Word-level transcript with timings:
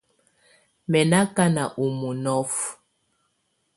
Mɛ 0.89 0.99
nɔ 1.09 1.17
akana 1.23 1.63
ɔ 1.81 1.85
mɔnɔfɔ. 1.99 2.63